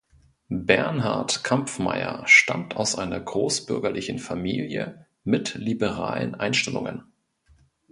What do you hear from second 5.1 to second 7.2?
mit liberalen Einstellungen.